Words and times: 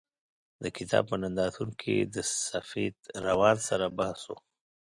د 0.63 0.65
کتاب 0.77 1.03
په 1.09 1.15
نندارتون 1.23 1.69
کې 1.81 1.95
د 2.15 2.17
سفید 2.49 2.95
روان 3.27 3.57
سره 3.69 3.85
بحث 3.99 4.21
و. 4.29 4.33